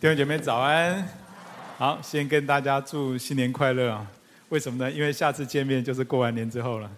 [0.00, 1.06] 弟兄姐妹早安，
[1.76, 4.06] 好，先跟大家祝新年快乐啊！
[4.48, 4.90] 为什么呢？
[4.90, 6.90] 因为下次见面就是过完年之后了。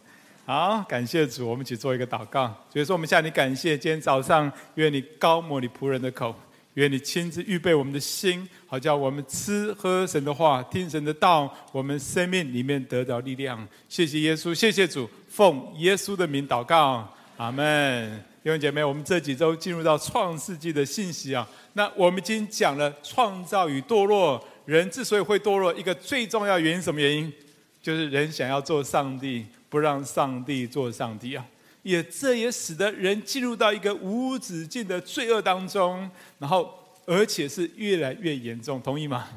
[0.44, 2.46] 好，感谢主，我们一起做一个祷告。
[2.72, 6.32] 所以说，我们向你感谢，今天早上愿你高抹你仆人的口，
[6.74, 13.66] 愿你亲自预备我们的心，好叫我们吃喝神的话，听神的道，我们生命里面得到力量。
[13.88, 18.24] 谢谢耶稣，谢谢主，奉耶稣的名祷告，阿门。
[18.42, 21.48] 弟兄姐妹，我们这几周进入到创世纪的信息啊。
[21.74, 27.32] 那我们已经讲了创造与堕落，人之所以会堕落，一个最重要原因什么原因？
[27.80, 31.44] 就是人想要做上帝，不让上帝做上帝啊！
[31.82, 36.72] 也这也使得人进入到一个无止境的罪恶当中，然后
[37.06, 39.28] 而且是越来越严重，同意吗？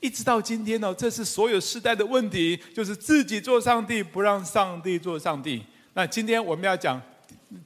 [0.00, 5.62] 一直到今天呢，这是所有世代的问题，就是自己做上帝，不让上帝做上帝。
[5.94, 7.00] 那今天我们要讲。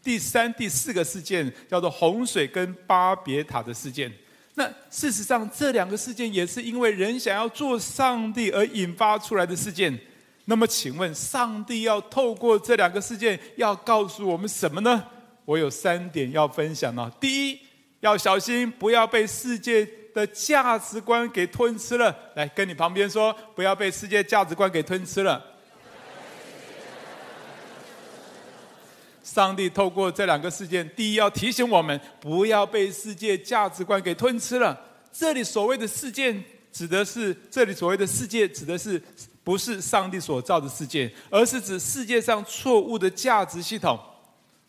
[0.03, 4.13] 第三、第四个事件叫做洪水跟巴别塔的事件。
[4.55, 9.99] 那事实上，这两个事件也是因为人想要做上帝而引发出来的事件。
[10.45, 15.03] 那么，请问，上帝要透过这两个事件要告诉我们什么呢？
[15.45, 17.11] 我有三点要分享呢。
[17.19, 17.59] 第一，
[18.01, 22.15] 要小心不要被世界的价值观给吞吃了。
[22.37, 25.45] 来，跟你旁边说，不要被世界价值观给吞吃了。
[29.25, 34.79] 上帝透过这两个事件，第一要提醒我们，不要被世界价值观给吞吃了。
[35.11, 39.03] 这里所谓的事件，指的是这里所谓的世界，指的是
[39.43, 43.99] 不是上帝所造的世界，而是指世界上错误的价值系统。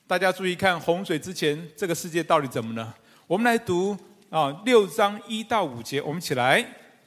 [0.08, 2.96] 大家注意看，洪水之前这个世界到底怎么了？
[3.28, 3.98] 我们来读
[4.30, 6.66] 啊六章一到五节，我们起来。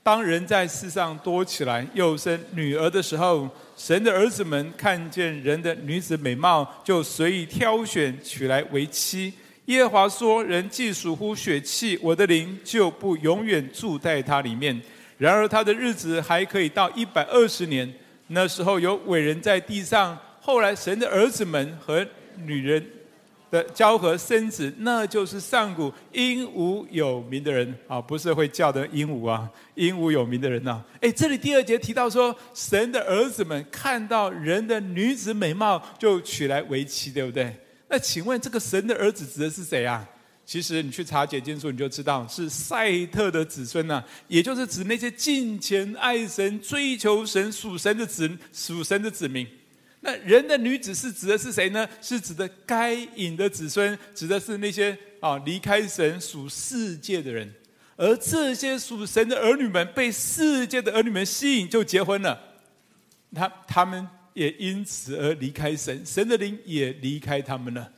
[0.08, 9.30] 当人在世上多起来，又生女儿的时候，神的儿子们看见人的女子美貌，就随意挑选取来为妻。
[9.66, 14.80] 耶和华说：“人既属乎血气，我的灵就不永远住在他里面。
[15.18, 17.92] 然而他的日子还可以到一百二十年。
[18.28, 20.18] 那时候有伟人在地上。
[20.40, 22.02] 后来神的儿子们和
[22.46, 22.82] 女人。”
[23.50, 30.84] 的交合生子，那就是上古英武有名的人啊，不是会叫的鹦鹉啊，英武有名的人呐、啊。
[31.00, 37.54] 哎，这里第二节提到说，神的儿子们看到人的女子美貌，就娶来为妻，对不对？
[37.88, 40.06] 那请问这个神的儿子指的是谁啊？
[40.44, 49.46] 其实你去查解经书，你就知道是赛特的子孙呐、也就是指那些敬虔爱神、追求神、属神的子、属神的子民。
[50.00, 51.88] 那人的女子是指的是谁呢？
[52.00, 57.52] 是指的该隐的子孙，指的是那些啊离开神属世界的人，
[57.96, 62.40] 而这些属神的儿女们被世界的儿女们吸引，就结婚了。
[63.34, 67.90] 他他们也因此而离开神，神的灵也离开他们了。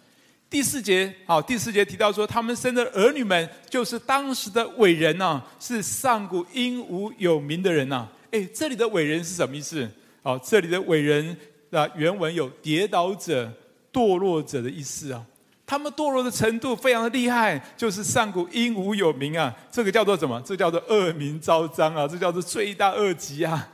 [0.48, 8.08] 第四节，好，第四节提到说，他们生的儿女们就是当时的伟人呐，是上古英武有名的人呐。
[8.30, 9.86] 哎，这里的伟人是什么意思？
[10.22, 11.36] 哦，这里的伟人。
[11.70, 13.50] 那原文有跌倒者、
[13.92, 15.24] 堕落者的意思啊，
[15.64, 20.42] 他们堕落的程度非常的厉害，就是上古英武有名啊，这个叫做什么？
[20.44, 23.68] 这叫做恶名昭彰啊，这叫做罪大恶极啊。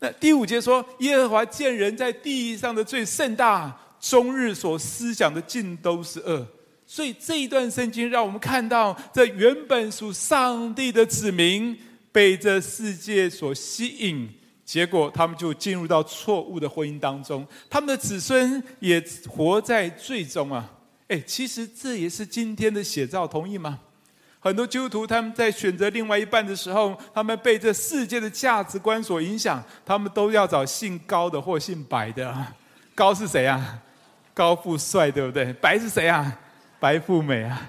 [0.00, 6.46] 那第五节说，耶和华见人在地上的罪甚大，终日所思想的尽都是恶。
[6.86, 11.78] 所以这一段圣经让我们看到，这原本属上帝的子民
[12.10, 14.28] 被这世界所吸引。
[14.70, 20.70] 结果，他们就进入到错误的婚姻当中，他们的子孙也活在罪中啊！
[21.08, 23.80] 哎，其实这也是今天的写照，同意吗？
[24.38, 32.32] 很多基督徒他们在选择另外一半的时候，他们被这世界的价值观所影响，他们都要找姓高的或姓白的。
[32.94, 33.76] 高是谁啊？
[34.32, 35.52] 高富帅，对不对？
[35.54, 36.38] 白是谁啊？
[36.78, 37.68] 白富美啊！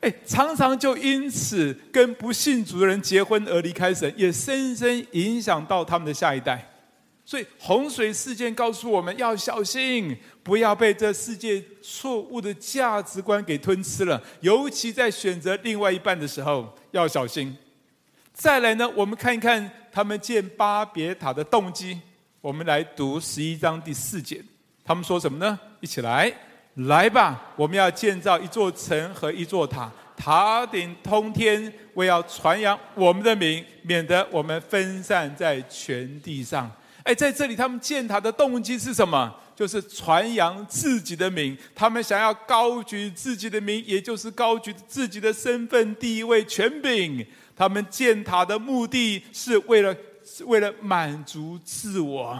[0.00, 6.72] 哎，常常就因此跟不信主的人结婚而离开神，也深深影响到他们的下一代。
[7.24, 14.22] 所以洪水事件告诉我们要小心，不要被这世界错误的价值观给吞吃了。
[14.40, 17.56] 尤其在选择另外一半的时候要小心。
[18.32, 21.98] 再来呢，我们看一看他们建巴别塔的动机。
[22.40, 24.40] 我们来读十一章第四节，
[24.84, 25.58] 他们说什么呢？
[25.80, 26.32] 一起来。
[26.76, 36.70] 来吧，我们要建造一座城和一座塔，塔顶通天，为要传扬我们的名，免得我们分散在全地上。
[37.02, 39.34] 哎，在这里，他们建塔的动机是什么？
[39.54, 47.26] 就是传扬自己的名，他们想要高举自己的名，也就是高举自己的身份、地位、权柄。
[47.56, 49.96] 他们建塔的目的是为了，
[50.44, 52.38] 为了满足自我。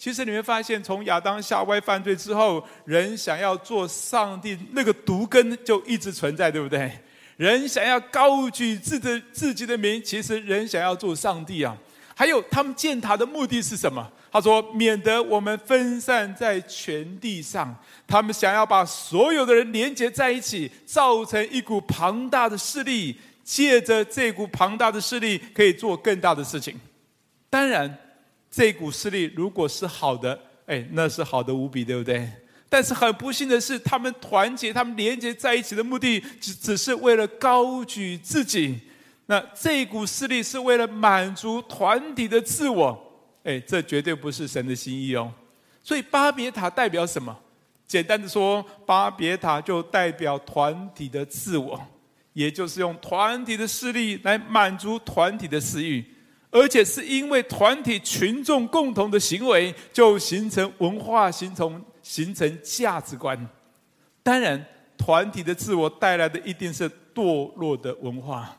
[0.00, 6.90] 其实你会发现，从亚当夏娃犯罪之后，人想要做上帝那个毒根就一直存在，对不对？
[7.36, 11.76] 人想要高举自的自己的名，其实人想要做上帝啊。
[12.16, 14.10] 还有他们建塔的目的是什么？
[14.32, 17.76] 他说：“免得我们分散在全地上。”
[18.08, 23.14] 他们想要把所有的人连接在一起，造成一股庞大的势力，
[23.44, 26.80] 借着这股庞大的势力，可以做更大的事情。
[27.50, 27.98] 当然，
[28.50, 32.28] 这股势力如果是好的，哎，那是好的无比，对不对？
[32.68, 38.80] 但是很不幸的是，他们团结、他们连接在一起的目的，只只是为了高举自己。
[39.26, 42.98] 那这股势力是为了满足团体的自我。
[43.44, 45.32] 哎，这绝对不是神的心意哦。
[45.82, 47.36] 所以巴别塔代表什么？
[47.86, 51.80] 简单的说，巴别塔就代表团体的自我，
[52.32, 56.04] 也就是用团体的势力来满足团体的私欲，
[56.50, 63.48] 而且是因为团体群众共同的行为，就形成文化，形成形成价值观。
[64.22, 64.64] 当然，
[64.98, 68.56] 团体的自我带来的一定是堕落的文化。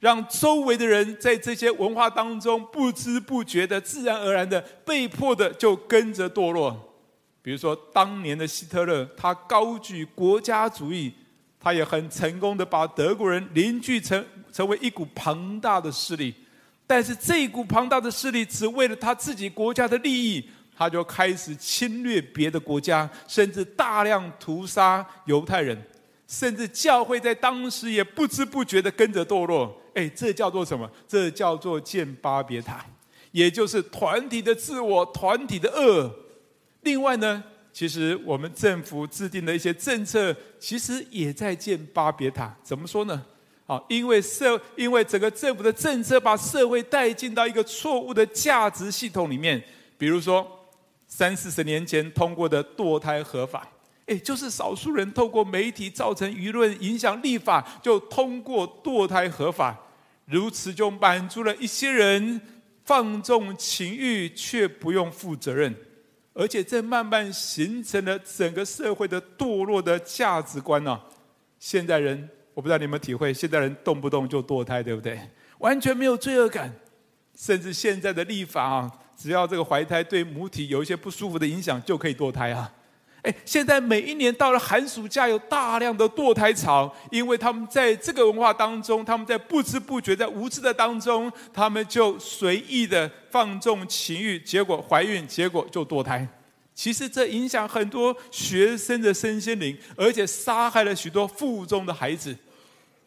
[0.00, 6.94] 让周围的人在这些文化当中不知不觉的、自然而然的、被迫的就跟着堕落。
[7.40, 11.12] 比如说，当年的希特勒，他高举国家主义，
[11.58, 16.34] 他也很成功的把德国人凝聚成成为一股庞大的势力。
[16.86, 20.46] 但是，这一股庞大的势力只为了他自己国家的利益，
[20.76, 25.82] 他就开始侵略别的国家，甚至大量屠杀犹太人，
[26.28, 29.74] 甚至教会在当时也不知不觉的跟着堕落。
[29.94, 30.90] 哎，这叫做什么？
[31.08, 32.84] 这叫做建巴别塔，
[33.32, 36.14] 也就是团体的自我、团体的恶。
[36.82, 37.42] 另外呢，
[37.72, 42.54] 其实我们政府制定的一些政策，其实也在建巴别塔。
[42.62, 43.24] 怎么说呢？
[43.66, 49.62] 啊，因为社，因为整个政府的政策把社会带进到一个错误的价值系统里面。
[49.96, 50.46] 比如说，
[51.06, 53.66] 三四十年前通过的堕胎合法。
[54.06, 59.74] 哎，就是少数人透过媒体造成舆论影响立法，就通过堕胎合法，
[60.26, 62.38] 如此就满足了一些人
[62.84, 65.74] 放纵情欲却不用负责任，
[66.34, 71.00] 而且这慢慢形成了整个社会的堕落的价值观呢、
[71.58, 75.18] 现代人，我不知道你们体会，现代人动不动就堕胎，对不对？
[75.58, 76.72] 完全没有罪恶感，
[77.36, 82.72] 甚至现在的立法啊，只要这个怀胎对母体有一些不舒服的影响，就可以堕胎啊。
[83.22, 96.28] 哎，现在每一年到了寒暑假，有大量的堕胎潮，因为他们在这个文化当中，他们在不知不觉、在无知的当中，他们就随意的放纵情欲，结果怀孕，结果就堕胎。
[96.74, 102.36] 其实这影响很多学生的身心灵，而且杀害了许多腹中的孩子。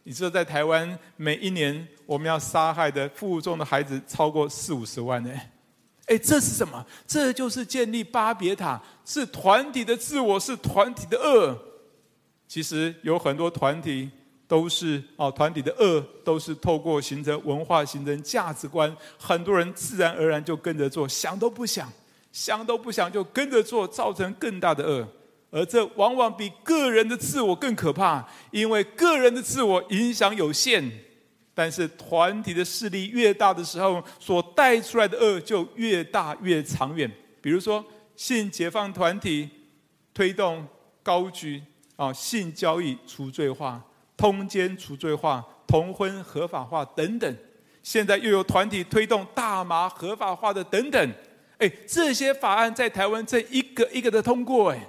[0.07, 5.30] 你知道，在台湾每一年我们要杀害的负重的孩子超过四五十万呢。
[6.06, 6.86] 哎，这是什么？
[7.06, 11.54] 这就是建立巴别塔，是团体的自我，是团体的恶。
[12.48, 14.09] 其实有很多团体
[14.48, 21.92] 都是哦，团体的恶都是透过形成文化、形成价值观，很多人自然而然就跟着做，想都不想，
[22.31, 25.06] 想都不想就跟着做，造成更大的恶。
[25.50, 30.92] 而这往往比个人的自我更可怕，因为个人的自我影响有限。
[31.54, 37.12] 但是团体的势力越大的时候，所带出来的恶就越大越长远。
[37.42, 37.84] 比如说，
[38.16, 39.50] 性解放团体
[40.14, 40.64] 推动
[41.02, 41.60] 高举
[41.96, 43.84] 啊性交易除罪化、
[44.16, 47.36] 通奸除罪化、同婚合法化等等。
[47.82, 51.13] 现在又有团体推动大麻合法化的等等。
[51.58, 54.88] 哎，这些法案在台湾这一个一个的通过，哎，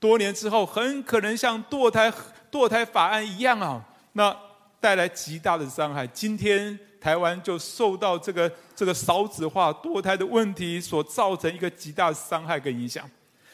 [0.00, 2.12] 多年之后很可能像堕胎
[2.50, 4.36] 堕胎法案一样啊，那。
[4.82, 6.06] 带来极大的伤害。
[6.06, 13.06] 今天台湾就受到这个这个少子化、堕胎的问题所造成一个极大的伤害跟影响。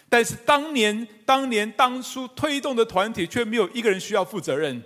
[0.08, 4.80] 但是当年、当年当初推动的团体却没有一个人需要负责任。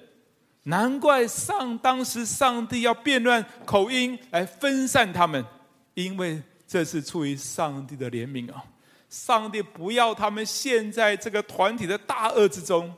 [0.62, 5.44] 难怪上当时上帝要变乱口音来分散他们，
[5.92, 8.64] 因为这是出于上帝的怜悯啊！
[9.10, 12.90] 上帝不要他们陷在这个团体的大恶之中。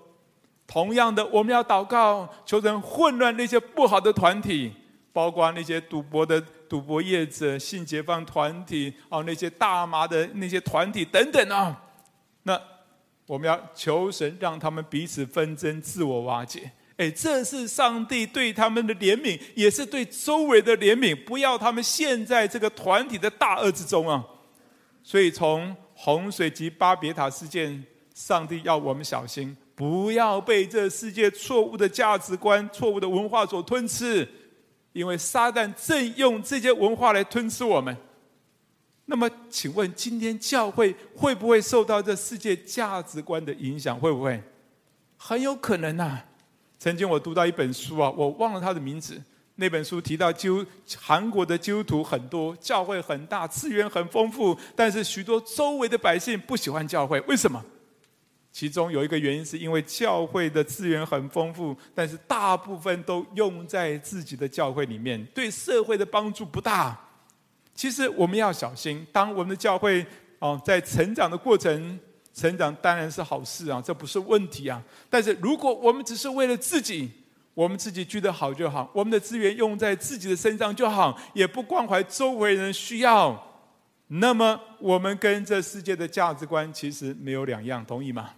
[0.66, 4.72] 同样的，我们要祷告，求神混乱那些不好的团体，
[5.12, 11.82] 包括那些赌博的赌博业者、性解放团体啊，那些大麻的那些团体等等啊。
[12.44, 12.58] 那
[13.26, 16.70] 我们要求神让他们彼此纷争、自我瓦解。
[16.96, 24.24] 哎，这是上帝对他们的怜悯，也是对周围的怜悯，不要他们陷在这个团体的大恶之中啊。
[25.02, 27.80] 所以，从洪水及巴别塔事件，
[28.12, 29.56] 上帝要我们小心。
[29.76, 34.28] 不要被这世界错误的价值观、错误的文化所吞吃，
[34.92, 37.96] 因为撒旦正用这些文化来吞吃我们。
[39.04, 43.96] 那么，请问今天教会会不会受到这世界价值观的影响？
[43.96, 44.42] 会不会？
[45.16, 46.20] 很有可能呐、
[46.80, 49.22] 曾经我读到一本书啊，我忘了它的名字。
[49.56, 50.48] 那本书提到，基
[50.98, 57.62] 韩国的基督徒很多，教会很大，资源很丰富，但是许多周围的百姓不喜欢教会，为什么？
[58.50, 66.98] 其中有一个原因，是因为教会的资源很丰富，但是大部分都用在自己的教会里面，对社会的帮助不大。
[67.74, 70.04] 其实我们要小心，当我们的教会
[70.38, 71.98] 哦在成长的过程，
[72.34, 74.82] 成长当然是好事啊，这不是问题啊。
[75.08, 77.10] 但是如果我们只是为了自己，
[77.54, 83.40] 我们自己觉得好就好，我们的资源用在自己的身上就好，也不关怀周围人需要，
[84.08, 88.30] 那么我们跟这世界的价值观其实没有两样，同意吗？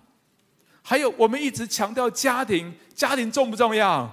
[0.82, 4.10] 还有，我们一直强调家庭，家庭重不重要？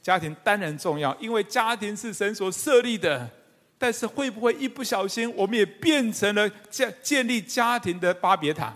[0.00, 3.30] 家庭当然重要，因为家庭是神所设立的。
[3.78, 8.72] 但是会不会一不小心，我们也变成了建建立家庭的巴别塔？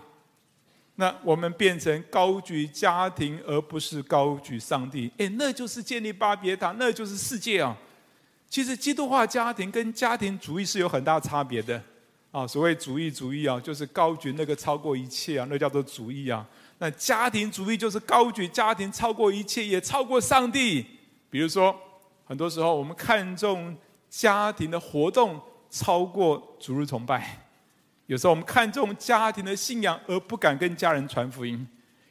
[0.99, 5.11] 那我们变成高举家庭，而不是高举上帝。
[5.17, 7.77] 诶，那就是建立巴别塔，那就是世界啊！
[8.49, 11.79] 其实基督化家庭跟家庭主义是有很大差别的
[12.31, 12.47] 啊。
[12.47, 16.43] 所谓主义主义啊，就是高举那个超过一切啊，那叫做主义啊。
[16.79, 20.83] 那家庭主义就是高举家庭超过一切，也超过上帝。
[21.29, 21.75] 比如说，
[22.25, 23.77] 很多时候我们看重
[24.09, 25.39] 家庭的活动
[25.69, 27.46] 超过主日崇拜。
[28.07, 31.57] 有时候我们看重家庭的信仰，而不敢跟家人传福音；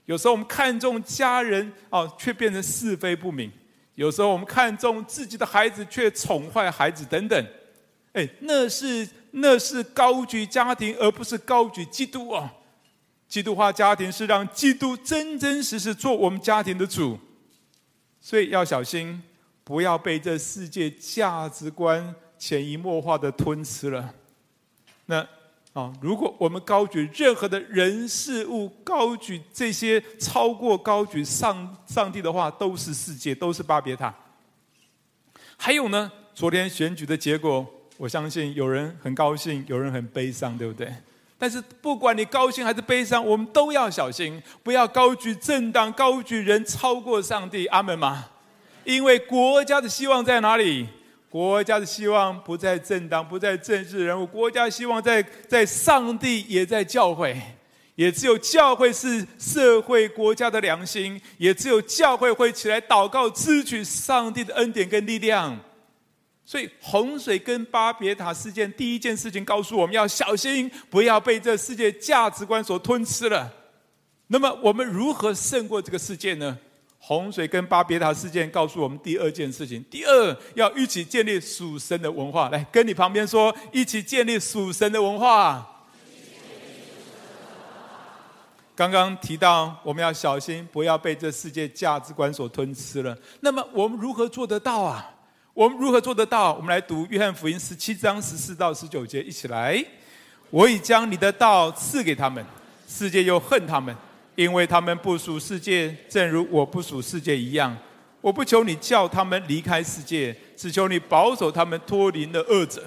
[0.04, 3.50] 有时候我们看重家人哦，却变成是非不明；
[3.94, 7.46] 有时候我们看重自己的孩子，却宠坏孩子等等。
[8.12, 12.52] 哎，那是那是高举家庭，而不是高举基督啊！
[13.26, 17.18] 基督化家庭是让基督真真实实做我们家庭的主，
[18.20, 19.22] 所以要小心，
[19.64, 24.14] 不要被这世界价值观潜移默化的吞吃了。
[25.06, 25.26] 那。
[25.76, 25.92] 啊！
[26.00, 34.12] 如果我们高举任何的人事物，高举这些超过高举上上帝的话，都是世界，都是巴别塔。
[35.58, 36.10] 还有呢？
[36.34, 37.66] 昨天选举的结果，
[37.98, 40.90] 我相信有人很高兴，有人很悲伤，对不对？
[41.36, 47.66] 但是不管你高兴还是悲伤，我们都要小心，不要高举政党、高举人超过上帝。
[47.66, 48.24] 阿门吗？
[48.84, 50.88] 因为国家的希望在哪里？
[51.36, 57.38] 国家的希望不在政党，不在政治人物，国家希望在在上帝，也在教会。
[57.94, 65.54] 也只有教会是社会国家的良心，也只有教会会起来祷告，支取上帝的恩典跟力量。
[66.42, 73.52] 所以洪水跟巴别塔事件，第一件事情告诉我们要小心，不要被这世界价值观所吞吃了。
[74.28, 76.56] 那么我们如何胜过这个世界呢？
[77.08, 82.48] 洪水跟巴别塔事件告诉我们第二件事情：第二，要一起建立属神的文化。
[82.48, 85.84] 来，跟你旁边说，一起建立属神的文化。
[88.74, 93.16] 刚刚提到，我们要小心，不要被这世界价值观所吞吃了。
[93.38, 95.08] 那么，我们如何做得到啊？
[95.54, 96.54] 我们如何做得到？
[96.54, 99.80] 我们来读约翰福音十七章十四到十九节，一起来。
[100.50, 102.44] 我已将你的道赐给他们，
[102.88, 103.94] 世界又恨他们。
[104.36, 107.76] 因为他们不属世界，正如我不属世界一样。
[108.20, 112.84] 我不求你叫他们离开世界，只求你保守他们脱离那恶者。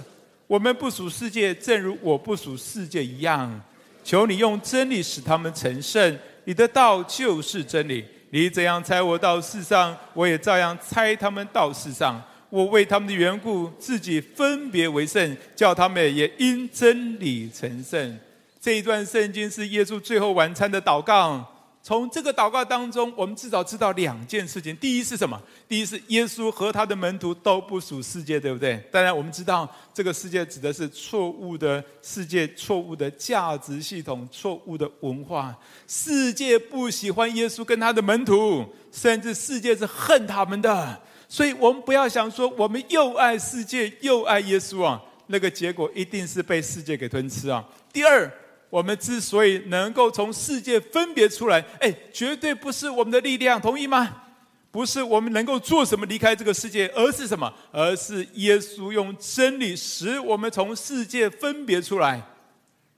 [0.47, 3.61] 我们不属世界，正如我不属世界一样。
[4.03, 6.17] 求你用真理使他们成圣。
[6.45, 8.03] 你的道就是真理。
[8.31, 12.21] 你怎样差我到世上，我也照样差他们到世上。
[12.49, 18.19] 我为他们的缘故，自己分别为圣，叫他们也因真理成圣。
[18.61, 21.55] 这一段圣经是耶稣最后晚餐的祷告。
[21.81, 25.41] 从这个祷告当中，我们至少知道两件事情：第一是什么？
[25.65, 28.75] 第一是耶稣和他的门徒都不属世界，对不对？
[28.91, 35.55] 当然，我们知道这个世界指的是错误的世界、错误的价值系统、错误的文化。
[35.87, 41.01] 世界不喜欢耶稣跟他的门徒，甚至世界是恨他们的。
[41.29, 47.65] 所以我们不要想说我们又爱世界又爱耶稣啊，那个结果一定是被世界给吞吃啊。
[47.93, 48.29] 第二。
[48.69, 54.23] 我们之所以能够从世界分别出来，哎，绝对不是我们的力量，同意吗？
[54.71, 57.51] 不是我们能够做什么离开这个世界，而是什么？
[57.71, 62.21] 而是耶稣用真理使我们从世界分别出来。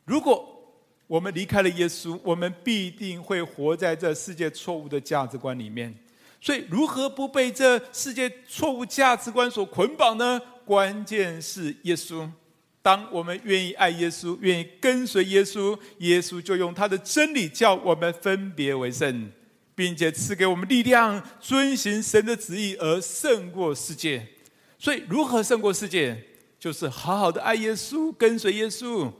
[0.03, 0.45] 如果
[1.07, 5.95] 我们离开了耶稣，我们必定会活在这世界错误的价值观里面。
[6.41, 10.41] 所以，如何不被这世界错误价值观所捆绑呢？
[10.65, 12.29] 关键是耶稣。
[12.81, 19.31] 当我们愿意爱耶稣，愿意跟随耶稣，耶稣就用他的真理叫我们分别为圣，
[19.75, 24.27] 并且赐给我们力量，遵行神的旨意而胜过世界。
[24.79, 26.23] 所以，如何胜过世界？
[26.59, 29.11] 就是好好的爱耶稣，跟随耶稣。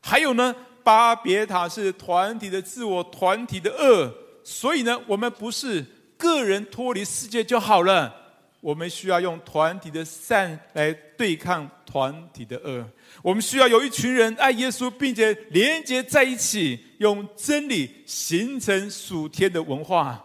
[0.00, 0.54] 还有呢，
[0.84, 4.12] 巴别塔是团体的自我，团体的恶。
[4.44, 5.84] 所以呢，我们不是
[6.16, 8.21] 个人脱离世界就好了。
[8.62, 12.88] 我们需要用团体的善来对抗团体的恶。
[13.20, 20.24] 我们需要有一群人爱耶稣，并且连接在一起，用真理形成属天的文化。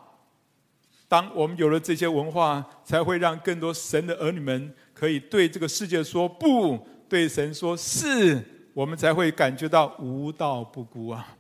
[1.08, 6.77] 当我们有了这些文化，才会让更多神的儿女们可以对这个世界说不，
[7.10, 11.36] 对神说是，我们才会感觉到无道不孤啊。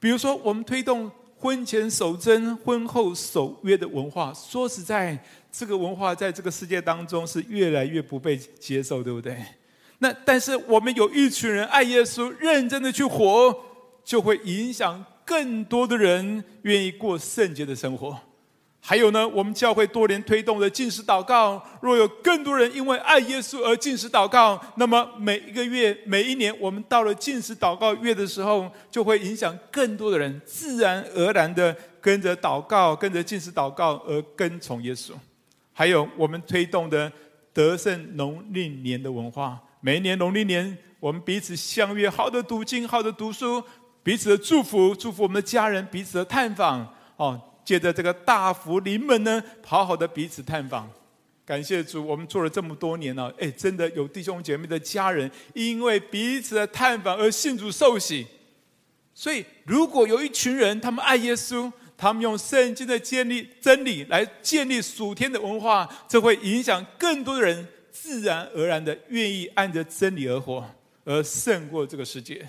[0.00, 1.08] 比如说，我们推动
[1.42, 5.18] 婚前守贞、婚后守约的文化，说实在。
[5.54, 9.36] 这个文化在这个世界当中是越来越不被接受，对不对？
[9.98, 13.54] 那但是我们有一群人爱耶稣，认真的去活，
[14.02, 18.18] 就会影响更多的人愿意过圣洁的生活。
[18.84, 35.12] 还有呢，我们教会多年推动的禁食祷告，若有更多人因为爱耶稣而禁食祷告，那么每一个月、每一年，我们到了禁食祷告月的时候，就会影响更多的人，自然而然的跟着祷告、跟着禁食祷告而跟从耶稣。
[35.72, 37.10] 还有我们推动的
[37.54, 43.62] 得胜农历年的文化，每一年农历年，我们彼此相约，好的读经，好的读书，
[44.02, 46.92] 彼此的祝福，祝福我们的家人，彼此的探访。
[47.16, 50.90] 哦，借着这个大福临门呢，好好的彼此探访。
[51.44, 58.26] 感谢主，我们做了这么多年了，哎，真的有弟兄姐妹的家人，因为彼此的探访而信主受洗。
[59.14, 61.72] 所以，如果有一群人，他们爱耶稣。
[61.94, 70.68] 他们用圣经的建立真理来建立属天的文化，这会影响更多的人，自然而然的愿意按着真理而活，
[71.04, 72.48] 而胜过这个世界。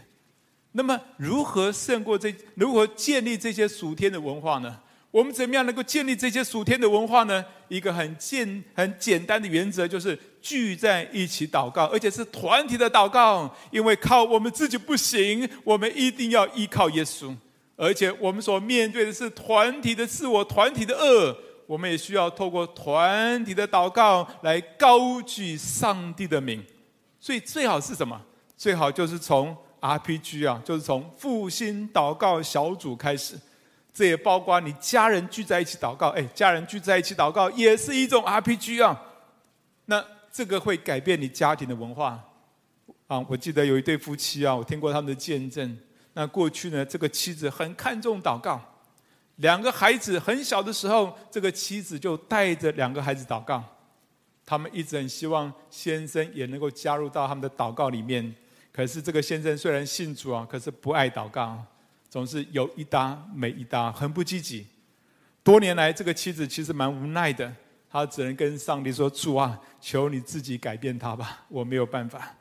[0.72, 2.34] 那么，如何胜过这？
[2.56, 4.80] 如何建立这些属天的文化呢？
[5.14, 7.46] 我们怎么样能够建立这些属天的文化呢？
[7.68, 17.32] 一个很简、很简单的原则就是聚在一起祷告，而且是团体的祷告，因为靠我们自己不行，我们一定要依靠耶稣。
[17.76, 26.60] 而且我们所面对的是团体的自我、团体的恶，我们也需要透过团体的祷告来高举上帝的名。
[27.20, 28.20] 所以最好是什么？
[28.58, 33.36] 最好就是从 RPG 啊，就是从复兴祷告小组开始。
[33.94, 39.00] 这也包括你家人聚在一起祷告，哎，家人聚在一起祷告也是一种 RPG 啊。
[39.86, 42.20] 那这个会改变你家庭的文化
[43.08, 43.24] 啊。
[43.30, 45.78] 我记得有一对夫妻啊，我听过他们的见证。
[46.14, 48.60] 那过去呢，这个妻子很看重祷告，
[49.36, 53.64] 两个孩子很小的时候，这个妻子就带着两个孩子祷告。
[54.46, 58.34] 他们一直很希望先生也能够加入到他们的祷告里面。
[58.72, 61.64] 可是这个先生虽然信主啊，可是不爱祷告，
[62.14, 64.68] 总是有一搭没一搭，很不积极。
[65.44, 67.52] 多年来，这个妻子其实蛮无奈的，
[67.90, 72.36] 她只能跟上帝说：“主啊，求你自己改变他吧，我没有办法。”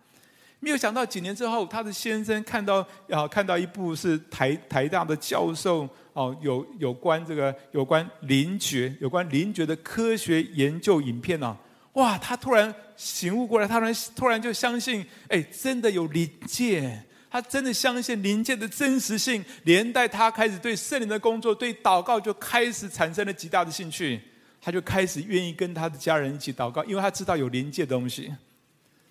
[0.61, 11.57] 没有想到几年之后，他的先生看到啊，看到一部是台台大的教授哦，有有关这个有关灵觉、有关灵觉的科学研究影片啊，
[11.95, 12.19] 哇！
[12.19, 24.21] 他突然醒悟过来，他突然突然就相信，哎，真的有灵界，他真的相信灵界的真实性，连带他开始对圣灵的工作、对祷告就开始产生了极大的兴趣，
[24.61, 28.31] 他就开始愿意跟他的家人一起祷告，因为他知道有灵界的东西。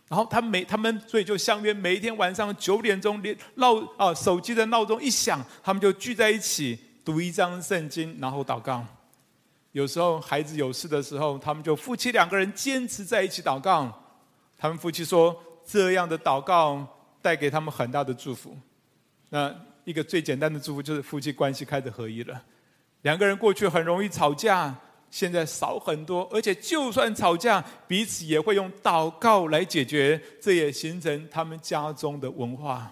[0.08, 8.86] 然后他每他们所以就相约每一天晚上九点钟连闹啊手机的闹钟一响，他们就聚在一起读一张圣经，然后祷告。
[9.72, 13.92] 有时候孩子有事的时候，他们就夫妻两个人坚持在一起祷告。
[14.60, 16.86] 他们夫妻说，这样的祷告
[17.22, 18.58] 带给他们很大的祝福。
[19.30, 19.54] 那
[19.84, 22.42] 一个最简单的祝福就是夫妻关系开始合一了。
[23.02, 24.76] 两个人过去很容易吵架。
[25.12, 32.90] 现在少很多，而且就算吵架，彼此也会用祷告来解决，这也形成他们家中的文化。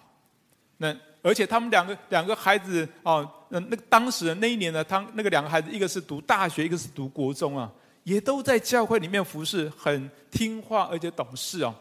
[0.75, 7.71] 那而且他们两个两个孩子啊，那那当时那一年呢，他那个两个孩子，一个是读大学，一个是读国中啊，
[8.03, 11.73] 也都在教会里面服侍，很听话而且懂事哦。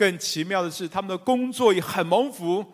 [0.00, 2.64] 更奇妙的是，他们的工作也很蒙福。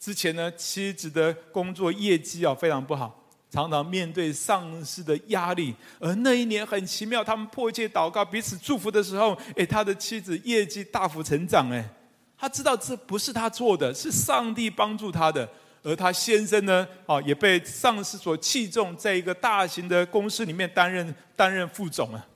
[0.00, 3.22] 之前呢，妻子的工作业绩啊非常不好。
[3.52, 11.88] 常常面对上司的压力，而那一年很奇妙，他们迫切祷告，彼此祝福的时候，哎，他的妻子业绩大幅成长，哎，
[12.36, 15.48] 他知道这不是他做的，是上帝帮助他的，
[15.84, 22.26] 而他先生呢，啊，也被上司所器重，在一个大型的公司里面担任担任副总啊。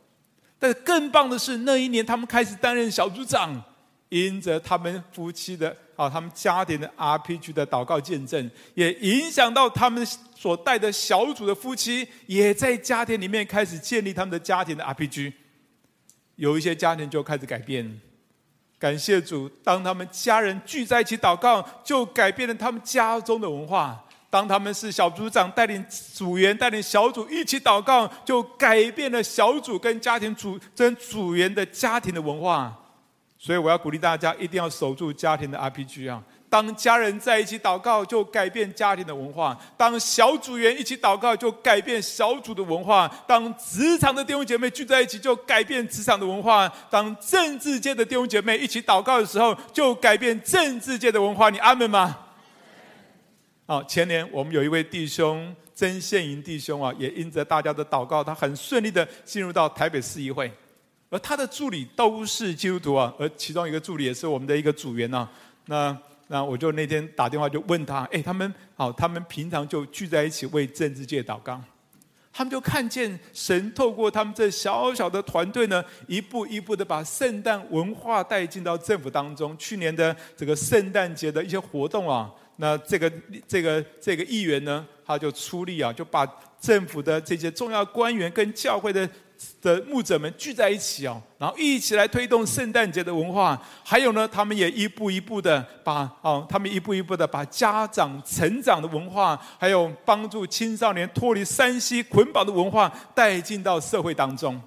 [0.61, 3.61] 但是更棒的是，那一年他们开始担任小组长，
[4.11, 5.75] 因着他们夫妻的。
[5.97, 10.03] 啊，他们家庭的 RPG 的祷告见证，也影响到他们
[10.35, 15.31] 所带的小组的夫妻，也在家庭里面开始建立他们的家庭的 RPG。
[16.37, 18.01] 有一些家庭就开始改变，
[18.79, 24.03] 感谢主，当他们家人聚在一起祷告，就改变了他们家中的文化。
[24.31, 32.75] 当他们是小组长，带领组员，带领小组一起祷告，就改变了小组跟家庭组跟组员的家庭的文化。
[33.43, 36.23] 所以我要鼓励大家，一定要守住家庭的 RPG 啊！
[36.51, 51.49] 当家人在一起祷告，就改变家庭的文化；当小组员一起祷告，就改变小组的文化；当职场的弟兄姐妹聚在一起，就改变职场的文化；当政治界的弟兄姐妹一起祷告的时候，就改变政治界的文化。
[51.49, 52.19] 你阿门吗？
[53.65, 60.53] 好，前年我们有一位弟兄曾宪营弟兄啊，也因着大家的祷告，他很顺利的进入到台北市议会，
[61.11, 65.29] 而他的助理都是基督徒啊，而其中一个助理也是我们的一个组员啊。
[65.67, 65.97] 那
[66.29, 71.61] 那我就那天打电话就问他，哎，他们好，他们平常就聚在一起为政治界祷告，
[72.33, 79.59] 他们就看见神透过他们这小小的团队呢，一步一步的把圣诞文化带进到政府当中。
[79.59, 82.33] 去年的这个圣诞节的一些活动啊。
[82.57, 83.11] 那这个
[83.49, 86.25] 这个这个议员呢，他就出力啊，就把
[86.61, 89.09] 政府的这些重要官员跟教会的
[89.61, 93.61] 的牧者们聚在一起哦，然后一起来推动圣诞节的文化。
[93.85, 104.61] 还有呢，他们也一步一步的把哦，他们一步一步的把家长成长的文化，还有帮助青少年脱离山西捆绑的文化带进到社会当中。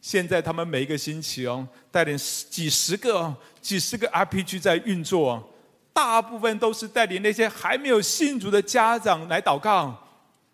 [0.00, 5.52] 现在他们每一个星期哦，带领几十个几十个 RPG 在运作。
[5.92, 9.96] 大部分都是带领那些还没有信主的家长来祷告，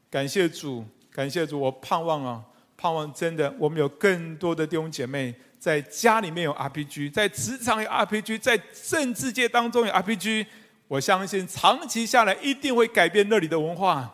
[0.08, 2.40] 感谢主，感谢主，我盼望啊，
[2.82, 10.44] 盼望真的，我们有更多的弟兄姐妹在家里面有 RPG，在职场有 RPG，在政治界当中有 RPG，
[10.88, 14.12] 我相信长期下来一定会改变那里的文化。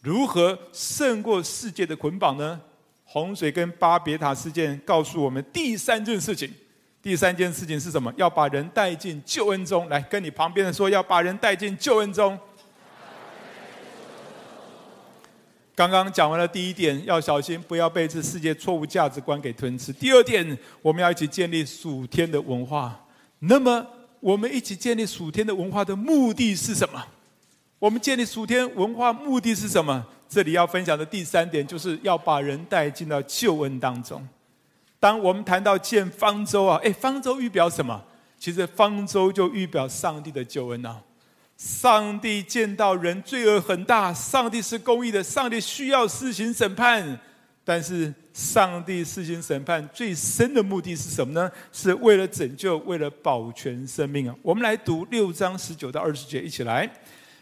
[0.00, 2.58] 如何胜过世界的捆绑呢？
[3.04, 6.50] 洪水跟巴别塔事件告诉我们第三件事情。
[7.02, 8.10] 第三件事情是什么？
[8.16, 9.86] 要把人带进救恩中。
[9.90, 12.38] 来，跟你旁边的说，要把人带进救恩中。
[15.76, 19.92] 刚刚讲完了第一点，要小心不要被这世界错误价值观给吞吃。
[19.92, 22.98] 第二点，我们要一起建立属天的文化。
[23.40, 23.86] 那么，
[24.20, 27.04] 我们一起建立属天的文化的目的是什么？
[27.78, 30.02] 我们建立属天文化目的是什么？
[30.26, 34.26] 这里要分享的第三点，就是要把人带进到救恩当中。
[34.98, 38.02] 当我们谈到建方舟啊，哎，方舟预表什么？
[38.38, 40.98] 其实方舟就预表上帝的救恩啊。
[41.56, 47.18] 上帝见到人罪恶很大，上帝是公义的，上帝需要施行审判。
[47.64, 51.50] 但是上帝施行审判最深的目的是什么呢？
[51.72, 54.36] 是为了拯救，为了保全生命啊。
[54.40, 56.88] 我们来读六章十九到二十节，一起来。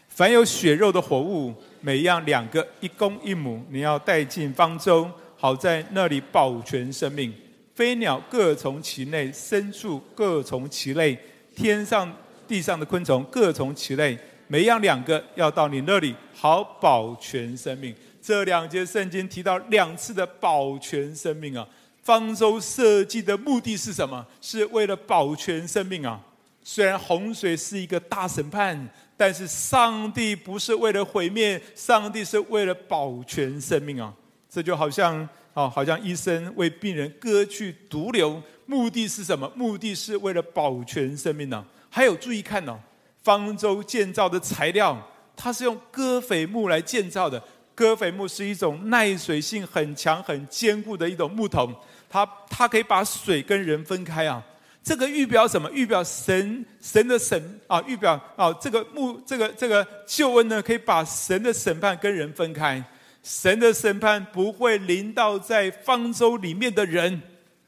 [0.07, 7.31] 凡有血肉的活物，每样两个，一公一母，你要带进方舟，好在那里保全生命。
[7.75, 11.19] 飞鸟各从其类，牲畜各从其类，
[11.55, 12.11] 天上
[12.47, 17.93] 地上的昆虫各从其类，每样两个，要到你那里，好保全生命。
[18.21, 21.67] 这两节圣经提到两次的保全生命啊。
[22.01, 24.25] 方舟设计的目的是什么？
[24.39, 26.19] 是为了保全生命啊。
[26.63, 34.13] 虽然洪水是一个大审判，但是上帝不是为了毁灭，上帝是为了保全生命啊。
[34.49, 35.27] 这就好像。
[35.55, 39.49] 哦，好像医生为病人割去毒瘤，目的是什么？
[39.55, 41.65] 目的是为了保全生命呢、啊。
[41.95, 42.77] 还有注意看哦，
[43.23, 45.01] 方舟建造的材料，
[45.33, 47.41] 它是用戈斐木来建造的。
[47.73, 51.73] 戈斐木是一种耐水性很强、很坚固的一种木头，
[52.09, 54.43] 它它可以把水跟人分开啊。
[54.83, 55.71] 这个预表什么？
[55.71, 62.83] 预表神神的审啊，预表啊，这个木这个这个救恩呢，可以把神的审判跟人分开。
[63.23, 67.21] 神的审判不会临到在方舟里面的人，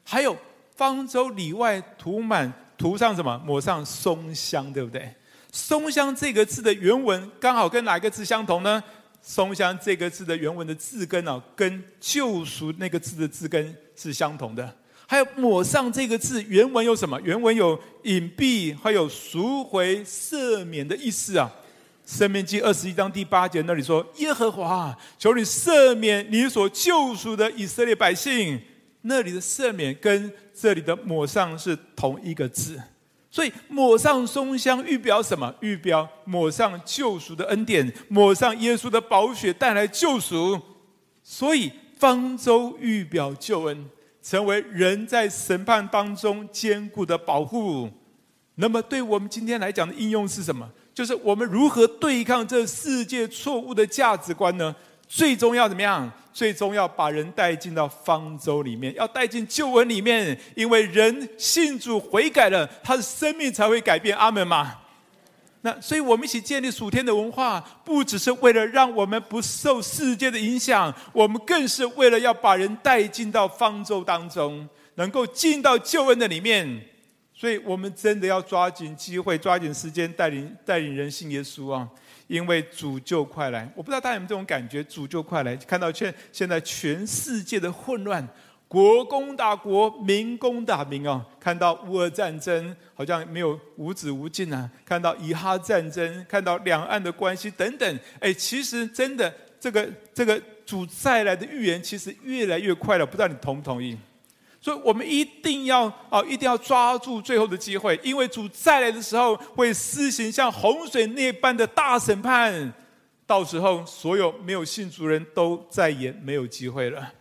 [0.04, 0.36] 还有
[0.76, 3.36] 方舟里外涂满涂上什么？
[3.44, 5.12] 抹上松香，对不对？
[5.52, 8.82] 松香这个字的原文刚好跟哪个字相同呢？
[9.20, 14.72] 松香这个字的原文的字根啊，跟救赎那个字的字根是相同的。
[15.06, 17.20] 还有抹上这个字原文有什么？
[17.22, 21.50] 原文有隐蔽，还有赎回、赦免的意思啊。
[22.06, 28.60] 申命记二十一章第八节那里说：“耶和华，求你赦免你所救赎的以色列百姓。”
[29.08, 32.80] 那里的赦免跟这里的抹上是同一个字，
[33.30, 35.52] 所以抹上松香预表什么？
[35.60, 40.60] 预表抹上救赎的恩典，抹上耶稣的宝血带来救赎。
[41.22, 43.88] 所以方舟预表救恩，
[44.22, 47.90] 成为人在审判当中坚固的保护。
[48.54, 50.68] 那么对我们今天来讲的应用是什么？
[50.92, 54.74] 就是我们如何对抗这世界错误的价值观呢？
[55.08, 56.10] 最终要怎么样？
[56.32, 60.38] 最终要把人带进到方舟里面，要带进救恩里面。
[60.54, 64.16] 因为人信主悔改了，他的生命才会改变。
[64.16, 64.76] 阿门嘛？
[65.62, 76.80] 那所以我们一起建立属天的文化，不只是为了让我们不受世界的影响，我们更是为了要把人带进到方舟当中，能够进到救恩的里面。
[77.34, 81.88] 所以我们真的要抓紧机会，抓紧时间，带领带领人信耶稣啊！
[82.28, 83.68] 因为主就快来。
[83.74, 85.56] 我不知道大家有没有这种感觉，主就快来。
[85.56, 88.24] 看到现现在全世界的混乱。
[88.68, 91.24] 国攻打国，民攻打民啊！
[91.40, 94.70] 看到乌俄战争，好像没有无止无尽啊！
[94.84, 103.06] 看到以哈战争，看到两岸的关系等等，哎，其实真的，这个这个主再来的预言，其实越来越快了。
[103.06, 103.96] 不知道你同不同意？
[104.60, 112.72] 所以我们一定要啊，一定要抓住最后的机会，因为主再来的时候，会施行像洪水那般的大审判，
[113.26, 117.12] 到时候所有没有信主人都再也没有机会了。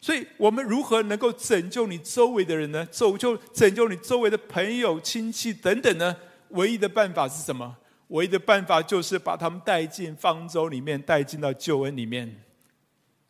[0.00, 2.86] 所以我们如何能够拯救你周围的人呢？
[2.90, 6.14] 拯救拯救你周围的朋友、亲戚等等呢？
[6.48, 7.76] 唯一的办法是什么？
[8.08, 12.42] 唯一的办法就是把他们带进方舟里面，带进到救恩里面。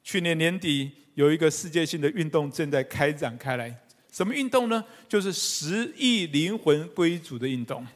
[0.03, 3.75] 去年年底有一个世界性的运动正在开展开来，
[4.11, 4.85] 什么运动呢？
[5.09, 7.87] 就是十亿灵魂归主的运动。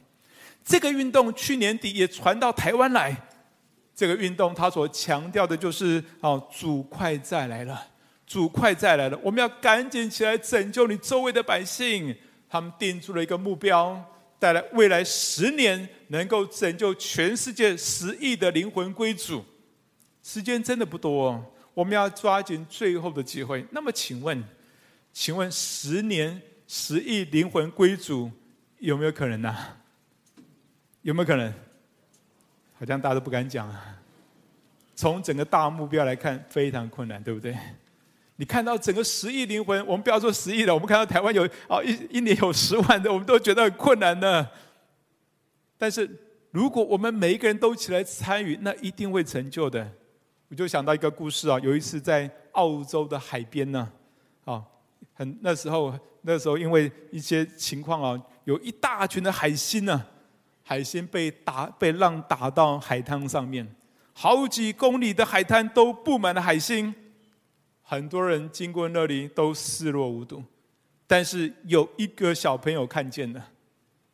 [0.65, 3.17] 这个运动去年底也传到台湾来。
[3.95, 7.87] 这个运动它所强调的就是哦，主快再来了。
[8.27, 12.15] 主快再来了，我们要赶紧起来拯救你周围的百姓。
[12.49, 14.01] 他们定出了一个目标，
[14.39, 19.45] 带来未来十年能够拯救全世界十亿的灵魂归主。
[20.23, 21.45] 时间真的不多，
[21.77, 23.63] 我们要抓紧最后的机会。
[23.71, 24.43] 那么，请问，
[25.13, 28.31] 请问十年十亿灵魂归主
[28.79, 29.55] 有没有可能呢？
[31.03, 31.53] 有没有可能？
[32.79, 33.95] 好像大家都不敢讲啊。
[34.95, 37.55] 从整个大目标来看，非常困难，对不对？
[38.37, 44.51] 你看到整个十亿灵魂，我们不要说十亿了，我们看到台湾有啊一一年有十万的，我们都觉得很困难的。
[45.77, 46.09] 但是
[46.53, 49.93] 如果我们每一个人都起来参与，那一定会成就的。
[50.49, 53.93] 我就想到一个故事啊，有一次在澳洲的海边呢，
[54.45, 54.63] 啊，
[55.13, 60.07] 很那时候那时候因为一些情况啊，有一大群的海星呢，
[60.63, 63.67] 海星被打被浪打到海滩上面，
[64.13, 66.95] 好几公里的海滩都布满了海星。
[67.83, 70.43] 很多人经过那里都视若无睹，
[71.07, 73.49] 但是有一个小朋友看见了，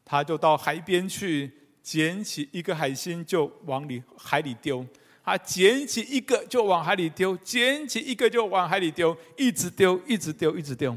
[0.04, 1.50] 他就到海边去
[1.82, 4.86] 捡起一个海星就往里海里丢，
[5.24, 10.96] 他捡起一个就往海里丢，捡起一个就往海里丢，一直丢，一直丢，一直丢。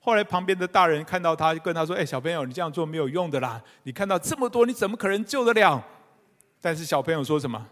[0.00, 3.62] 后来旁边的大人看到他，就跟他说：“哎，小朋友，你这样做没有用的啦！
[3.84, 5.84] 你看到这么多，你怎么可能救得了？”
[6.60, 7.64] 但是小朋友说什么？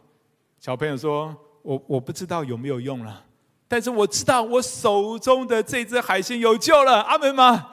[0.61, 3.25] 小朋友说：“我我不知道有没有用了。”
[3.66, 7.69] 但是我知道，我手中的这只海星有救了，阿门吗？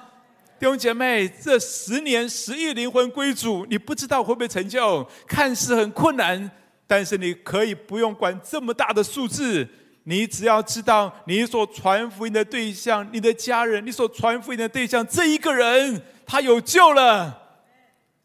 [0.60, 5.08] 弟兄姐妹，这十年十亿灵魂归主，你不知道会不会成就？
[5.28, 6.50] 看似很困难，
[6.88, 9.68] 但是你可以不用管这么大的数字，
[10.06, 17.44] 你只要知道你所传福音的对象，你的家人，你所传福音的对象，这一个人他有救了。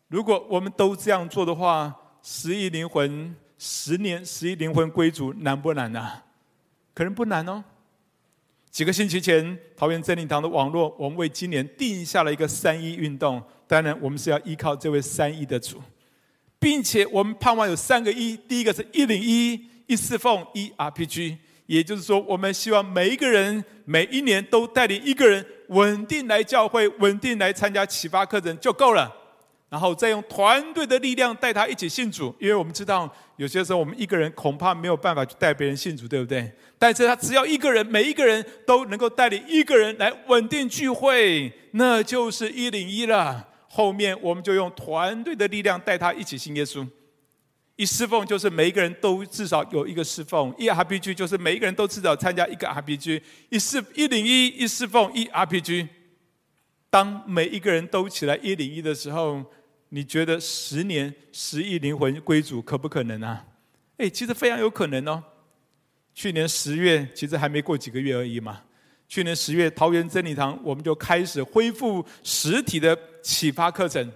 [0.09, 6.23] 如果我们都这样做的话，十亿灵魂，十年十亿灵魂归主，难不难啊？
[6.95, 7.65] 可能不难哦。
[8.71, 13.43] 几个星期前，桃园真理堂的网络，我们为今年定下了一个三一运动。
[13.67, 15.83] 当然，我们是要依靠这位三一的主，
[16.63, 21.37] 并且我们盼望有三个一：第一个是一零一、一侍奉、一 RPG。
[21.67, 29.13] 也就是说，我们希望每一个人每一年都带领一个人稳定来教会，稳定来参加启发课程就够了。
[29.69, 36.53] 然后再用团队的力量带他一起信主，因为我们知道有些时候我们一个人恐怕没有办法去带别人信主，对不对？
[36.79, 43.49] 但是他只要一个人，每一个人都能够带领一个人来稳定聚会，那就是一零一了。
[43.75, 46.87] 后面我们就用团队的力量带他一起信耶稣。
[47.77, 53.23] 一侍奉就是每一个人都至少有一个侍奉，一 RPG 就是每一个人都至少参加一个 RPG。
[53.49, 55.89] 一侍一零一一侍奉一 RPG，
[56.91, 59.43] 当每一个人都起来一零一的时候。
[59.95, 63.45] 你觉得十年十亿灵魂归主可不可能啊？
[63.99, 65.23] 哎，其实非常有可能哦。
[66.15, 68.63] 去年十月，其实还没过几个月而已嘛。
[69.07, 74.11] 去年十月，桃园真理堂我们就开始恢复实体的启发课程。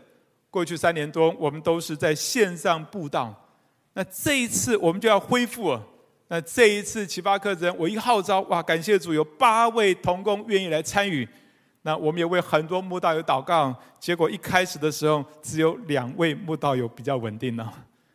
[0.50, 3.34] 过去三年多，我们都是在线上布道。
[3.92, 5.82] 那这一次我们就要恢复了。
[6.28, 11.28] 那这一次启发课程，我一号召，哇，感谢主，有八位同工愿意来参与。
[11.82, 17.72] 那我们也为很多慕道友祷告，结果一开始的时候只有两位慕道友比较稳定呢。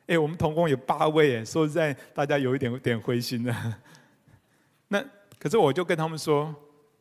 [0.07, 3.55] 哎，我们同工有八位，哎，说实在，大家有一点点灰心的。
[4.89, 5.01] 那
[5.39, 6.53] 可是我就跟他们说，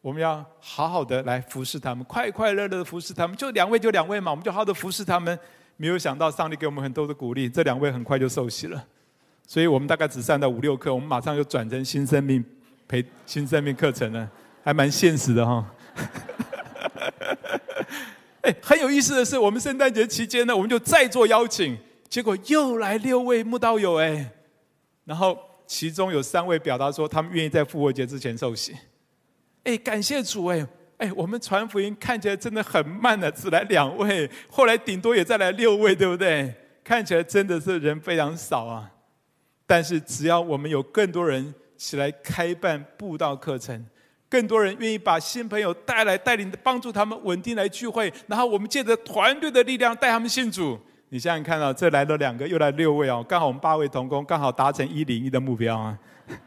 [0.03, 3.37] 我们要好好的来服侍他们，快快乐乐的服侍他们。
[3.37, 5.39] 就两位就两位嘛，我们就好好的服侍他们。
[5.77, 8.83] 没有想到上帝给我们很多的鼓励，这两位很快就受洗了。
[9.47, 12.45] 所以我们大概只上到五六课，我们马上就转成新生命
[12.87, 14.29] 培新生命课程了，
[14.63, 15.67] 还蛮现实的哈。
[18.43, 21.77] 哎，很有意思的是，我们圣诞节期间呢，我们就再做邀请，
[22.09, 24.31] 结果又来六位慕道友哎，
[25.05, 25.37] 然后
[25.67, 28.75] 其中有三位表达说他们愿意在复活节之前受洗。
[29.65, 30.67] 哎，感谢主哎
[30.99, 36.55] 哎，我们传福音看起来真的很慢的，只来两位，后来顶多也再来六位，对不对？
[36.85, 38.91] 看起来真的是人非常少啊。
[39.67, 43.87] 但是只要我们有更多人起来开办布道课程。
[44.29, 50.79] 更多人愿意把新朋友带来，带领帮助他们稳定来聚会，然后我们借着团队的力量带他们信主。
[51.09, 55.99] 你想想看啊，这来了两个，又来六位哦，刚好我们八位同工，刚好达成一零一的目标啊！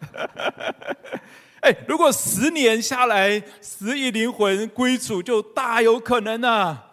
[1.64, 6.86] 哎，如果十年下来，十亿灵魂归主，就大有可能啊！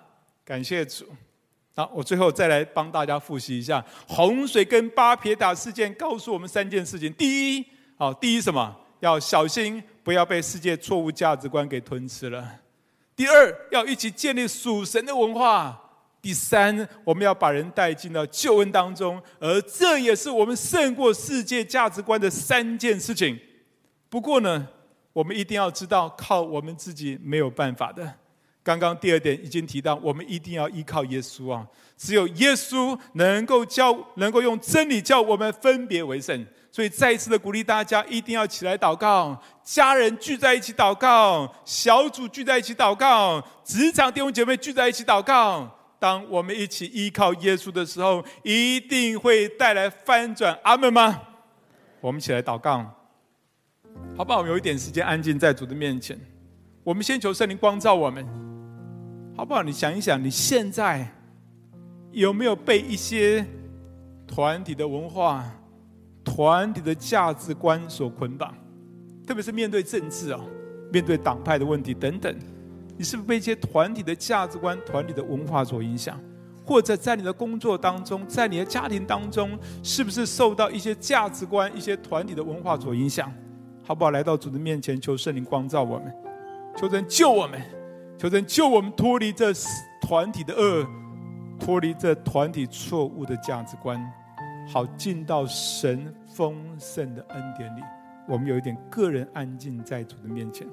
[0.44, 1.04] 感谢主。
[1.74, 8.76] 好，我最后再来帮大家复习一下洪水跟巴别塔事件，告诉我们三件事情：第一，好，第一什么？
[9.00, 9.83] 要小心。
[10.02, 12.42] 不要被世界错误价值观给吞吃了。
[13.14, 15.78] 第二，要一起建立属神的文化。
[16.22, 23.38] 第三，我们要把人带进到救恩当中，而这也是我们胜过世界价值观的三件事情。
[24.11, 24.68] 不过呢，
[25.12, 28.12] 我们一定要知道，靠我们自己没有办法的。
[28.62, 31.66] 刚刚第二点已经提到，我们一定要依靠耶稣啊！
[31.96, 36.46] 只有耶稣能够教，能够用真理教我们分别为圣。
[36.73, 45.68] 所以再一次的鼓励大家，一定要起来祷告，家人聚在一起祷告，小组聚在一起祷告，职场弟兄姐妹聚在一起祷告。
[45.99, 50.57] 当我们一起依靠耶稣的时候，一定会带来翻转。
[50.62, 51.20] 阿门吗？
[52.01, 52.85] 我们起来祷告，
[54.16, 54.38] 好不好？
[54.38, 56.18] 我们有一点时间安静在主的面前，
[56.85, 58.26] 我们先求圣灵光照我们，
[59.37, 59.62] 好不好？
[59.62, 61.07] 你想一想，你现在
[62.12, 63.46] 有没有被一些
[64.26, 65.44] 团体的文化？
[66.22, 68.55] 团体的价值观所捆绑，
[69.26, 70.40] 特别是面对政治啊，
[70.92, 72.33] 面对党派的问题等等，
[72.96, 76.20] 你是不是被一些团体的价值观、团体的文化所影响？
[76.62, 83.33] 或者在你的工作当中，在你的家庭当中，是不是受到一些价值观、一些团体的文化所影响？
[83.90, 84.12] 好不好？
[84.12, 86.14] 来到主的面前，求圣灵光照我们，
[86.76, 87.61] 求神救我们，
[88.16, 89.53] 求神救我们脱离这
[90.00, 90.87] 团体的恶，
[91.59, 94.00] 脱离这团体错误的价值观。
[94.72, 97.81] 好，进到神丰盛的恩典里，
[98.29, 100.68] 我们有一点个人安静在主的面前。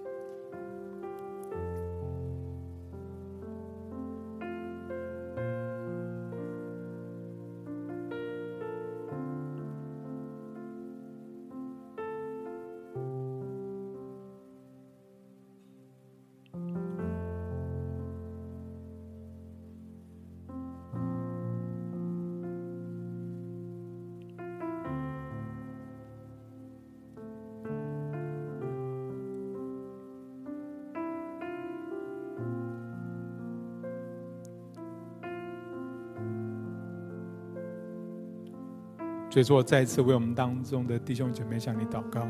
[39.37, 42.27] 所以说，我再一次为我们当中的弟兄姐妹向你祷告。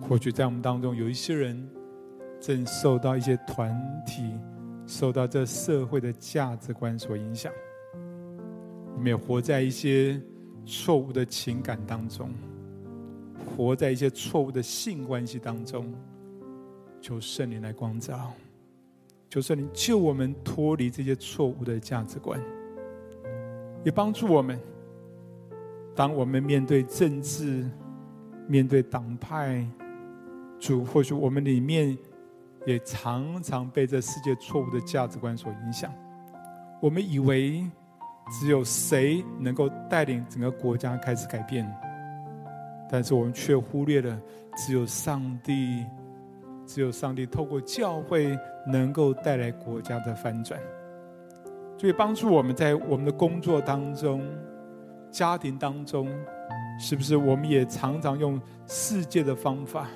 [0.00, 1.70] 或许在我们当中有一些人
[2.40, 3.72] 正受到一些团
[4.04, 4.34] 体、
[4.88, 7.52] 受到这社会的价值观所影响，
[8.96, 10.20] 我们也活在一些
[10.66, 12.28] 错误的情感当中，
[13.54, 15.94] 活在一些错误的性关系当中。
[17.00, 18.32] 求圣灵来光照，
[19.30, 22.40] 求圣灵救我们脱离这些错误的价值观，
[23.84, 24.58] 也帮助我们。
[25.94, 27.68] 当我们面对政治、
[28.48, 29.62] 面对党派，
[30.58, 31.96] 主或许我们里面
[32.64, 35.92] 也常常被这世界错误的价值观所影响。
[36.80, 37.62] 我们以为
[38.40, 41.70] 只有谁能够带领整个国家开始改变，
[42.90, 44.18] 但是我们却忽略了
[44.56, 45.84] 只有上帝，
[46.66, 50.58] 只有上帝透过教会能够带来国家的翻转。
[51.76, 54.24] 所以帮助我们在我们的工作当中。
[55.12, 56.08] 家庭当中，
[56.80, 59.86] 是不是我们也常常用世界的方法，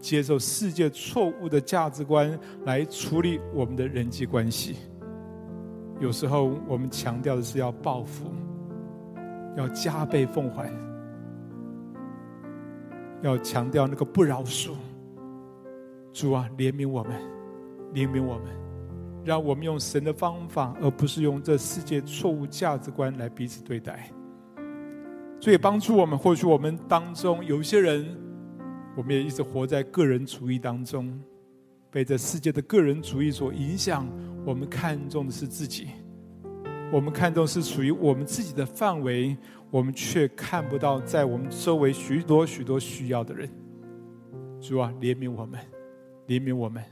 [0.00, 4.76] 接受世界错误的价值观来处理我们的人际关系？
[6.00, 8.26] 有时候我们强调的是要报复，
[9.56, 10.70] 要加倍奉还，
[13.22, 14.72] 要强调那个不饶恕。
[16.12, 17.12] 主啊，怜悯我们，
[17.94, 18.44] 怜悯我们。
[19.24, 24.08] 让我们用神的方法，而不是用这世界错误价值观来彼此对待。
[25.40, 28.04] 所以帮助我们，或许我们当中有一些人，
[28.96, 31.20] 我们也一直活在个人主义当中，
[31.90, 34.08] 被这世界的个人主义所影响。
[34.44, 35.88] 我们看重的是自己，
[36.92, 39.36] 我们看重是属于我们自己的范围，
[39.70, 43.48] 我们却看不到在我们周围许多许多需要的人。
[44.60, 45.60] 主啊，怜悯我们，
[46.26, 46.82] 怜悯我们，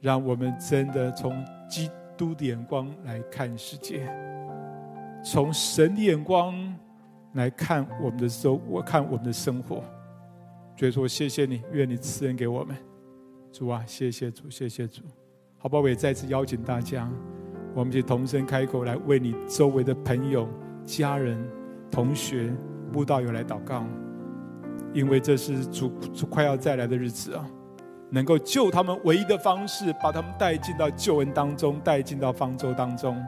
[0.00, 4.08] 让我们真的从基督的眼光来看世界，
[5.24, 6.54] 从神的眼光
[7.34, 9.82] 来看我们的生，我看我们的生活。
[10.76, 12.76] 所以说，谢谢你，愿你赐恩给我们。
[13.52, 15.02] 主啊，谢谢主，谢谢主。
[15.58, 17.10] 好不好，我也再次邀请大家。
[17.74, 20.48] 我们一起同声开口来为你周围的朋友、
[20.84, 21.38] 家人、
[21.90, 22.52] 同学、
[22.92, 23.84] 慕道友来祷告，
[24.92, 27.46] 因为这是主主快要再来的日子啊！
[28.10, 33.22] 能够救他们唯一的方式，把他们带进到救恩当中，带进到方舟当中。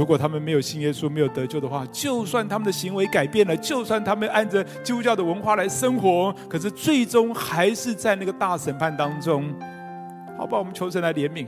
[0.00, 9.54] 如果他们没有信耶稣，没有得救的话，就算他们的行为改变了，就算他们按着基督教的文化来生活，可是最终还是在那个大审判当中。
[10.38, 11.46] 好吧，我们求神来怜悯。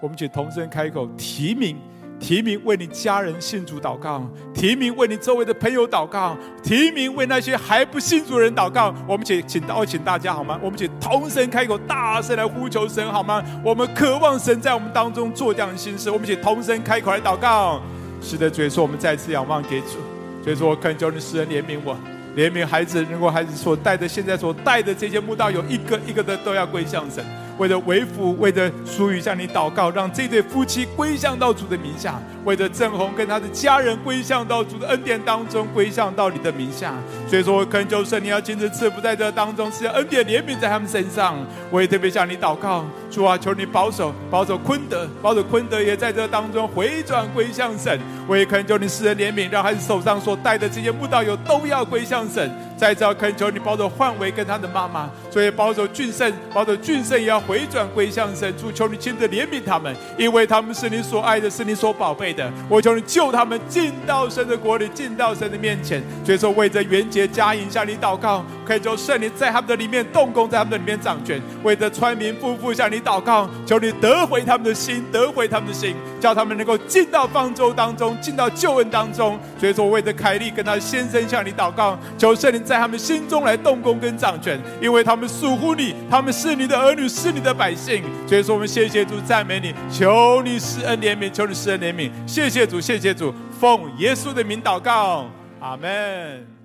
[0.00, 1.76] 我们请同声开口提名，
[2.22, 8.94] 提名为你家人信主祷告，提名为你周围的朋友祷告，提名为那些还不信主的人祷告。
[9.08, 10.56] 我们请请邀请大家好吗？
[10.62, 13.42] 我们请同声开口，大声来呼求神好吗？
[13.64, 16.12] 我们渴望神在我们当中做这样的心事。
[16.12, 17.82] 我们请同声开口来祷告。
[18.20, 19.98] 是的，主耶稣，我们再次仰望给主。
[20.44, 21.96] 所以说，我恳求你，施恩怜悯我，
[22.36, 27.24] 怜悯孩子，如果孩子所带的，现在所带的这些慕道友，一个一个的都要归向神。
[27.58, 36.94] 为了为父，为了淑语向你祷告，让这对夫妻归向到主的名下；为了正红跟他的家人归向到主的恩典当中，归向到你的名下。
[37.32, 41.34] 所以说，我恳求神，你要亲自赐福在这当中，是要恩典怜悯在他们身上。
[41.70, 47.98] 我也特别向你祷告，主啊，求你保守，保守坤德，保守坤德也在这当中回转归向神。
[48.28, 52.54] 我也恳求你施恩怜悯，让孩子手上所带的这些木道友都要归向神。
[52.76, 58.52] 再次恳求你保守焕维跟他的妈妈，所以保守俊胜，保守俊胜也要回转归向神。
[58.58, 62.52] 主求你亲自怜悯他们，因为他们是你所爱的，是你所宝贝的。
[62.68, 66.02] 我求你救他们进到神的国里，进到神的面前。
[66.26, 71.40] 所以说，为着元节佳音向你祷告，可以求圣灵在他们的里面动工，在他们的里面掌权。
[71.62, 79.40] 为着川民夫妇向你祷告，求你得回他们的心，得回他们的心，叫他们能够进到方舟当中，进到救恩当中。
[79.58, 82.82] 所以说，为着凯莉跟他先生向你祷告，求圣灵在。
[82.82, 88.02] 他们心中来动工跟掌权，因为他们属乎你，他们是你的儿女，是你的百姓。
[88.26, 92.10] 所以说，我们谢谢主，赞美你，求你施恩怜悯，求你施恩怜悯。
[92.26, 95.26] 谢谢主，谢谢主，奉耶稣的名祷告，
[95.60, 96.61] 阿门。